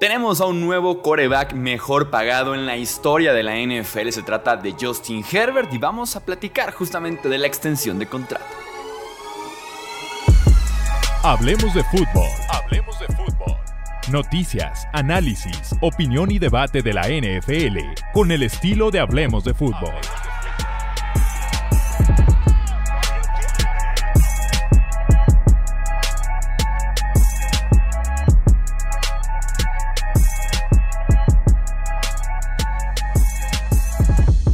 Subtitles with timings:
[0.00, 4.08] Tenemos a un nuevo coreback mejor pagado en la historia de la NFL.
[4.08, 8.46] Se trata de Justin Herbert y vamos a platicar justamente de la extensión de contrato.
[11.22, 12.30] Hablemos de fútbol.
[12.48, 13.56] Hablemos de fútbol.
[14.10, 19.92] Noticias, análisis, opinión y debate de la NFL con el estilo de Hablemos de fútbol.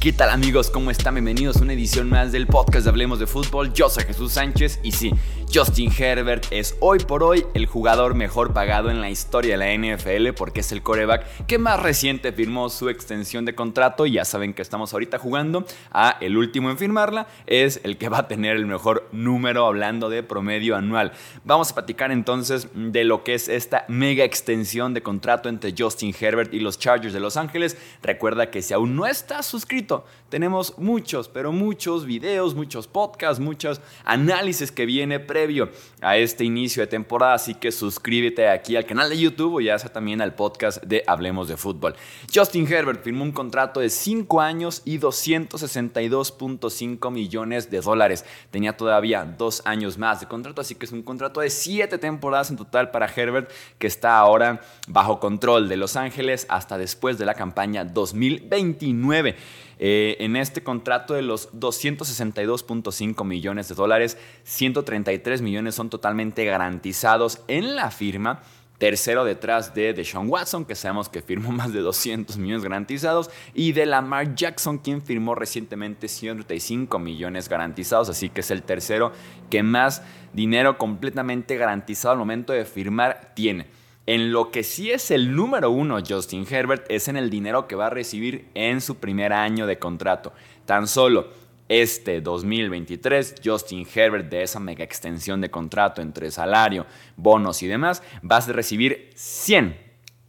[0.00, 0.70] ¿Qué tal amigos?
[0.70, 1.12] ¿Cómo están?
[1.16, 3.74] Bienvenidos a una edición más del podcast de Hablemos de Fútbol.
[3.74, 5.12] Yo soy Jesús Sánchez y sí,
[5.52, 9.96] Justin Herbert es hoy por hoy el jugador mejor pagado en la historia de la
[9.96, 14.24] NFL porque es el coreback que más reciente firmó su extensión de contrato y ya
[14.24, 18.28] saben que estamos ahorita jugando a el último en firmarla, es el que va a
[18.28, 21.10] tener el mejor número hablando de promedio anual.
[21.44, 26.14] Vamos a platicar entonces de lo que es esta mega extensión de contrato entre Justin
[26.18, 27.76] Herbert y los Chargers de Los Ángeles.
[28.04, 33.80] Recuerda que si aún no estás suscrito, tenemos muchos, pero muchos videos, muchos podcasts, muchos
[34.04, 35.70] análisis que viene pre previo
[36.02, 39.78] a este inicio de temporada, así que suscríbete aquí al canal de YouTube o ya
[39.78, 41.94] sea también al podcast de Hablemos de Fútbol.
[42.34, 48.26] Justin Herbert firmó un contrato de 5 años y 262.5 millones de dólares.
[48.50, 52.50] Tenía todavía dos años más de contrato, así que es un contrato de 7 temporadas
[52.50, 57.24] en total para Herbert, que está ahora bajo control de Los Ángeles hasta después de
[57.24, 59.36] la campaña 2029.
[59.82, 67.40] Eh, en este contrato de los 262.5 millones de dólares, 133 millones son totalmente garantizados
[67.48, 68.42] en la firma.
[68.76, 73.72] Tercero detrás de Deshaun Watson, que sabemos que firmó más de 200 millones garantizados, y
[73.72, 79.12] de Lamar Jackson, quien firmó recientemente 135 millones garantizados, así que es el tercero
[79.48, 80.02] que más
[80.34, 83.79] dinero completamente garantizado al momento de firmar tiene.
[84.06, 87.76] En lo que sí es el número uno Justin Herbert es en el dinero que
[87.76, 90.32] va a recibir en su primer año de contrato.
[90.64, 91.28] Tan solo
[91.70, 96.84] este 2023, Justin Herbert de esa mega extensión de contrato entre salario,
[97.16, 99.78] bonos y demás, va a recibir 100,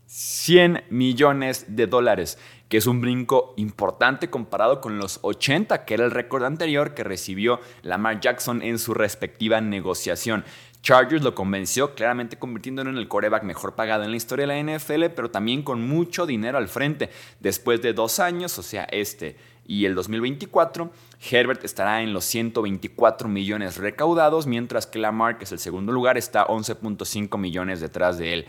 [0.06, 2.38] 100 millones de dólares,
[2.70, 7.04] que es un brinco importante comparado con los 80, que era el récord anterior que
[7.04, 10.46] recibió Lamar Jackson en su respectiva negociación.
[10.82, 14.78] Chargers lo convenció, claramente convirtiéndolo en el coreback mejor pagado en la historia de la
[14.78, 17.10] NFL, pero también con mucho dinero al frente.
[17.40, 19.36] Después de dos años, o sea, este
[19.68, 20.92] y el 2024,
[21.32, 26.18] Herbert estará en los 124 millones recaudados, mientras que Lamar, que es el segundo lugar,
[26.18, 28.46] está 11.5 millones detrás de él.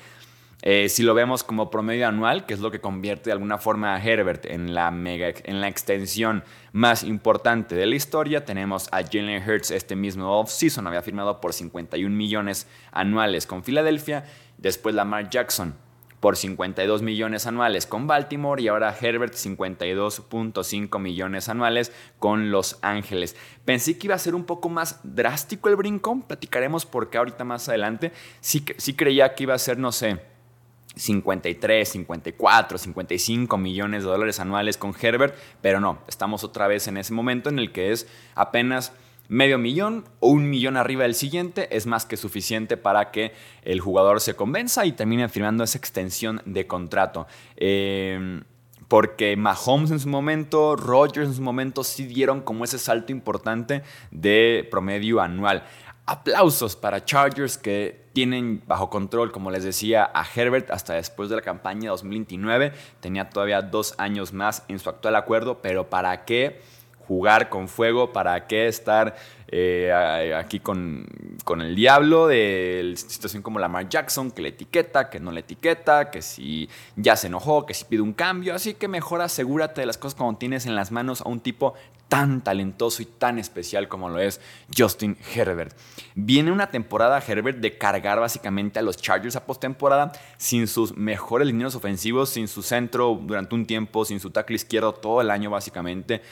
[0.64, 3.96] Eh, si lo vemos como promedio anual, que es lo que convierte de alguna forma
[3.96, 9.02] a Herbert en la, mega, en la extensión más importante de la historia, tenemos a
[9.02, 14.24] Jalen Hurts este mismo offseason, había firmado por 51 millones anuales con Filadelfia,
[14.56, 15.74] después Lamar Jackson
[16.20, 21.90] por 52 millones anuales con Baltimore y ahora Herbert 52.5 millones anuales
[22.20, 23.34] con Los Ángeles.
[23.64, 27.68] Pensé que iba a ser un poco más drástico el brinco, platicaremos porque ahorita más
[27.68, 30.20] adelante sí, sí creía que iba a ser, no sé,
[30.96, 36.96] 53, 54, 55 millones de dólares anuales con Herbert, pero no, estamos otra vez en
[36.96, 38.92] ese momento en el que es apenas
[39.28, 43.32] medio millón o un millón arriba del siguiente es más que suficiente para que
[43.62, 47.26] el jugador se convenza y termine firmando esa extensión de contrato.
[47.56, 48.42] Eh,
[48.92, 53.82] porque Mahomes en su momento, Rodgers en su momento sí dieron como ese salto importante
[54.10, 55.64] de promedio anual.
[56.04, 61.36] Aplausos para Chargers que tienen bajo control, como les decía, a Herbert hasta después de
[61.36, 62.72] la campaña 2029.
[63.00, 66.60] Tenía todavía dos años más en su actual acuerdo, pero ¿para qué
[67.06, 68.12] jugar con fuego?
[68.12, 69.14] ¿Para qué estar
[69.54, 71.06] eh, aquí con,
[71.60, 76.22] el diablo de situación como Lamar Jackson, que le etiqueta, que no le etiqueta, que
[76.22, 78.54] si ya se enojó, que si pide un cambio.
[78.54, 81.74] Así que mejor asegúrate de las cosas cuando tienes en las manos a un tipo
[82.08, 84.40] tan talentoso y tan especial como lo es
[84.74, 85.76] Justin Herbert.
[86.14, 91.46] Viene una temporada Herbert de cargar básicamente a los Chargers a postemporada sin sus mejores
[91.46, 95.50] lineos ofensivos, sin su centro durante un tiempo, sin su tackle izquierdo todo el año
[95.50, 96.22] básicamente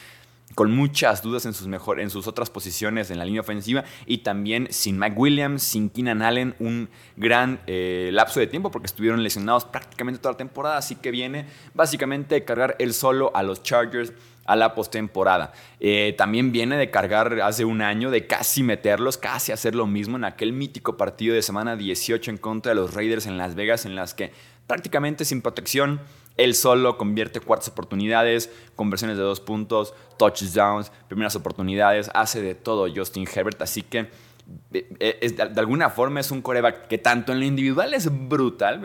[0.54, 4.18] con muchas dudas en sus, mejor, en sus otras posiciones en la línea ofensiva y
[4.18, 9.22] también sin Mike Williams, sin Keenan Allen, un gran eh, lapso de tiempo porque estuvieron
[9.22, 14.12] lesionados prácticamente toda la temporada, así que viene básicamente cargar él solo a los Chargers
[14.50, 15.52] a la postemporada.
[15.78, 20.16] Eh, también viene de cargar hace un año, de casi meterlos, casi hacer lo mismo
[20.16, 23.86] en aquel mítico partido de semana 18 en contra de los Raiders en Las Vegas,
[23.86, 24.32] en las que
[24.70, 26.00] prácticamente sin protección
[26.36, 32.86] él solo convierte cuartas oportunidades, conversiones de dos puntos, touchdowns, primeras oportunidades, hace de todo
[32.94, 33.60] Justin Herbert.
[33.62, 34.08] Así que
[34.70, 38.80] de, alguna forma es un coreback que tanto en lo individual es brutal,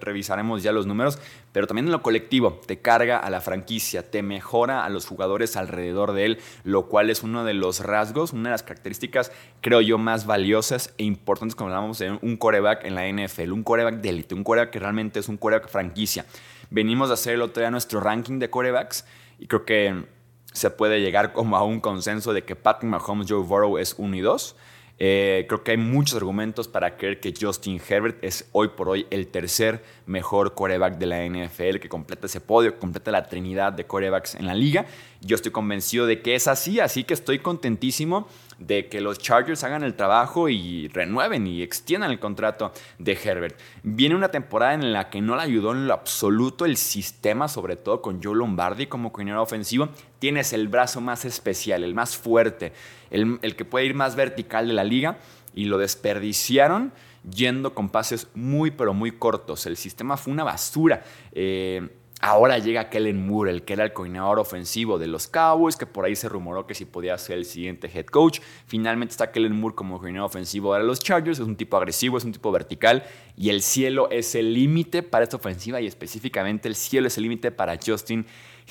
[0.00, 1.18] revisaremos ya los números,
[1.52, 5.56] pero también en lo colectivo te carga a la franquicia, te mejora a los jugadores
[5.56, 9.80] alrededor de él, lo cual es uno de los rasgos, una de las características, creo
[9.80, 13.96] yo, más valiosas e importantes cuando hablamos de un coreback en la NFL, un coreback
[13.96, 16.26] de élite, un coreback que realmente es un coreback franquicia.
[16.70, 19.04] Venimos a hacer el otro día nuestro ranking de corebacks
[19.38, 20.04] y creo que
[20.52, 24.16] se puede llegar como a un consenso de que Patrick Mahomes, Joe Burrow es 1
[24.16, 24.56] y 2.
[25.04, 29.04] Eh, creo que hay muchos argumentos para creer que Justin Herbert es hoy por hoy
[29.10, 33.84] el tercer mejor coreback de la NFL, que completa ese podio, completa la trinidad de
[33.84, 34.86] corebacks en la liga.
[35.24, 38.26] Yo estoy convencido de que es así, así que estoy contentísimo
[38.58, 43.56] de que los Chargers hagan el trabajo y renueven y extiendan el contrato de Herbert.
[43.84, 47.76] Viene una temporada en la que no le ayudó en lo absoluto el sistema, sobre
[47.76, 49.90] todo con Joe Lombardi como coordinador ofensivo.
[50.18, 52.72] Tienes el brazo más especial, el más fuerte,
[53.10, 55.18] el, el que puede ir más vertical de la liga
[55.54, 56.92] y lo desperdiciaron
[57.30, 59.66] yendo con pases muy pero muy cortos.
[59.66, 61.04] El sistema fue una basura.
[61.32, 61.88] Eh,
[62.24, 66.04] Ahora llega Kellen Moore, el que era el coordinador ofensivo de los Cowboys, que por
[66.04, 68.38] ahí se rumoró que si podía ser el siguiente head coach.
[68.64, 71.40] Finalmente está Kellen Moore como coordinador ofensivo de los Chargers.
[71.40, 73.02] Es un tipo agresivo, es un tipo vertical.
[73.36, 77.24] Y el cielo es el límite para esta ofensiva y específicamente el cielo es el
[77.24, 78.24] límite para Justin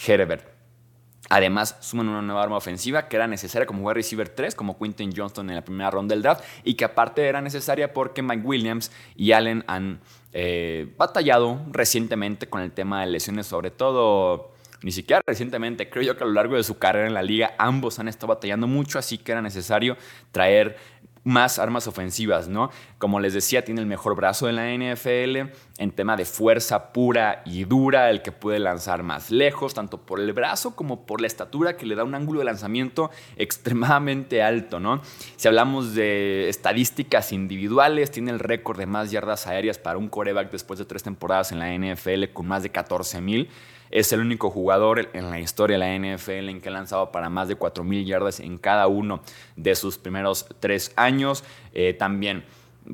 [0.07, 0.50] Herbert.
[1.33, 5.13] Además, suman una nueva arma ofensiva que era necesaria como wide receiver 3, como Quinton
[5.15, 8.91] Johnston en la primera ronda del draft, y que aparte era necesaria porque Mike Williams
[9.15, 10.01] y Allen han
[10.33, 14.51] eh, batallado recientemente con el tema de lesiones, sobre todo,
[14.83, 17.55] ni siquiera recientemente, creo yo que a lo largo de su carrera en la liga
[17.57, 19.95] ambos han estado batallando mucho, así que era necesario
[20.33, 20.75] traer
[21.23, 22.71] más armas ofensivas, ¿no?
[22.97, 27.41] Como les decía, tiene el mejor brazo de la NFL en tema de fuerza pura
[27.43, 31.27] y dura, el que puede lanzar más lejos, tanto por el brazo como por la
[31.27, 35.01] estatura que le da un ángulo de lanzamiento extremadamente alto, ¿no?
[35.37, 40.51] Si hablamos de estadísticas individuales, tiene el récord de más yardas aéreas para un coreback
[40.51, 43.49] después de tres temporadas en la NFL con más de 14 mil.
[43.89, 47.29] Es el único jugador en la historia de la NFL en que ha lanzado para
[47.29, 49.21] más de 4.000 yardas en cada uno
[49.57, 51.43] de sus primeros tres años.
[51.73, 52.45] Eh, también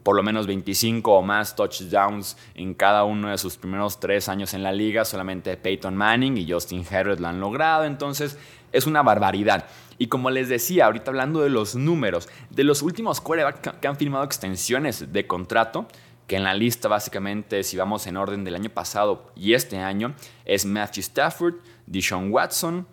[0.03, 4.53] por lo menos 25 o más touchdowns en cada uno de sus primeros tres años
[4.53, 5.05] en la liga.
[5.05, 7.85] Solamente Peyton Manning y Justin Herbert lo han logrado.
[7.85, 8.37] Entonces
[8.71, 9.65] es una barbaridad.
[9.97, 13.97] Y como les decía, ahorita hablando de los números, de los últimos quarterbacks que han
[13.97, 15.87] firmado extensiones de contrato,
[16.27, 20.13] que en la lista básicamente, si vamos en orden del año pasado y este año,
[20.45, 21.55] es Matthew Stafford,
[21.87, 22.85] Deshaun Watson,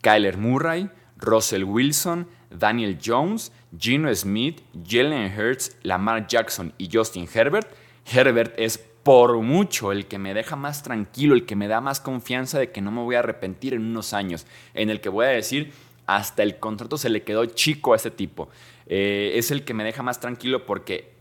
[0.00, 0.88] Kyler Murray,
[1.18, 2.28] Russell Wilson,
[2.58, 7.68] Daniel Jones, Gino Smith, Jalen Hurts, Lamar Jackson y Justin Herbert.
[8.10, 12.00] Herbert es por mucho el que me deja más tranquilo, el que me da más
[12.00, 15.26] confianza de que no me voy a arrepentir en unos años, en el que voy
[15.26, 15.72] a decir,
[16.06, 18.48] hasta el contrato se le quedó chico a ese tipo.
[18.86, 21.12] Eh, es el que me deja más tranquilo porque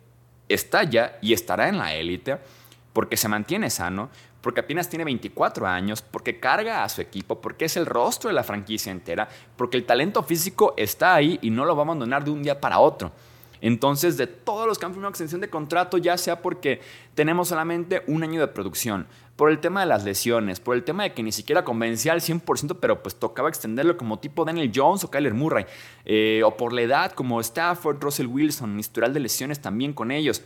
[0.50, 2.38] está ya y estará en la élite
[2.96, 4.10] porque se mantiene sano,
[4.46, 8.36] porque apenas tiene 24 años, porque carga a su equipo, porque es el rostro de
[8.36, 9.28] la franquicia entera,
[9.58, 12.62] porque el talento físico está ahí y no lo va a abandonar de un día
[12.62, 13.12] para otro.
[13.60, 16.80] Entonces, de todos los que han firmado extensión de contrato, ya sea porque
[17.16, 21.02] tenemos solamente un año de producción, por el tema de las lesiones, por el tema
[21.02, 25.04] de que ni siquiera convencía al 100%, pero pues tocaba extenderlo como tipo Daniel Jones
[25.06, 25.66] o Kyler Murray,
[26.06, 30.44] eh, o por la edad como Stafford, Russell Wilson, historial de lesiones también con ellos,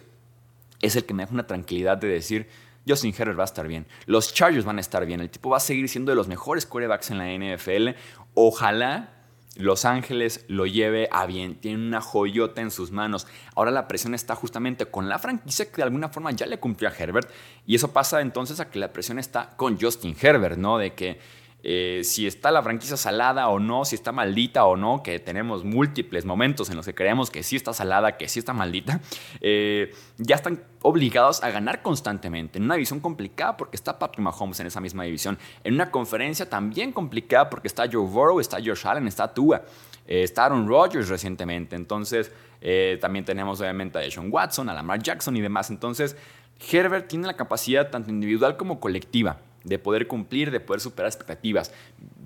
[0.82, 2.48] es el que me da una tranquilidad de decir,
[2.90, 5.58] Justin Herbert va a estar bien, los Chargers van a estar bien, el tipo va
[5.58, 7.90] a seguir siendo de los mejores quarterbacks en la NFL,
[8.34, 9.20] ojalá
[9.60, 13.28] los Ángeles lo lleve a bien, tiene una joyota en sus manos.
[13.56, 16.88] Ahora la presión está justamente con la franquicia que de alguna forma ya le cumplió
[16.88, 17.30] a Herbert.
[17.66, 20.78] Y eso pasa entonces a que la presión está con Justin Herbert, ¿no?
[20.78, 21.20] De que
[21.62, 25.66] eh, si está la franquicia salada o no, si está maldita o no, que tenemos
[25.66, 29.02] múltiples momentos en los que creemos que sí está salada, que sí está maldita,
[29.42, 32.60] eh, ya están obligados a ganar constantemente.
[32.60, 35.38] En una división complicada porque está Patrick Mahomes en esa misma división.
[35.66, 39.64] En una conferencia también complicada porque está Joe Burrow, está Josh Allen, está Tua,
[40.08, 41.76] eh, está Aaron Rodgers recientemente.
[41.76, 42.32] Entonces,
[43.00, 45.70] también tenemos obviamente a Sean Watson, a Lamar Jackson y demás.
[45.70, 46.18] Entonces,
[46.72, 51.72] Herbert tiene la capacidad tanto individual como colectiva de poder cumplir, de poder superar expectativas.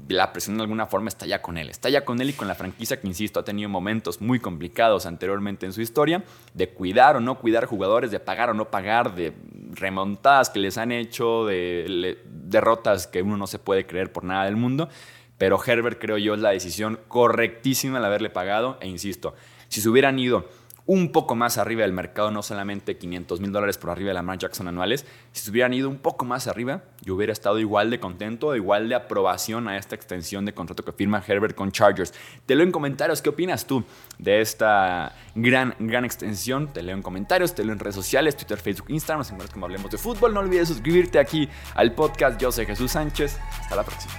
[0.07, 2.47] La presión de alguna forma está ya con él, está ya con él y con
[2.47, 6.23] la franquicia que, insisto, ha tenido momentos muy complicados anteriormente en su historia,
[6.53, 9.33] de cuidar o no cuidar jugadores, de pagar o no pagar, de
[9.71, 14.45] remontadas que les han hecho, de derrotas que uno no se puede creer por nada
[14.45, 14.89] del mundo.
[15.37, 19.35] Pero Herbert creo yo es la decisión correctísima el haberle pagado e insisto,
[19.67, 20.47] si se hubieran ido
[20.85, 24.37] un poco más arriba del mercado, no solamente 500 mil dólares por arriba de Lamar
[24.37, 25.05] Jackson anuales.
[25.31, 28.89] Si se hubieran ido un poco más arriba, yo hubiera estado igual de contento, igual
[28.89, 32.13] de aprobación a esta extensión de contrato que firma Herbert con Chargers.
[32.45, 33.83] Te leo en comentarios qué opinas tú
[34.17, 36.67] de esta gran, gran extensión.
[36.67, 39.19] Te leo en comentarios, te leo en redes sociales, Twitter, Facebook, Instagram.
[39.19, 40.33] Nos encuentras como Hablemos de Fútbol.
[40.33, 42.39] No olvides suscribirte aquí al podcast.
[42.41, 43.39] Yo soy Jesús Sánchez.
[43.61, 44.13] Hasta la próxima.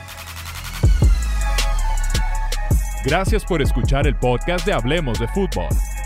[3.04, 5.68] Gracias por escuchar el podcast de Hablemos de Fútbol.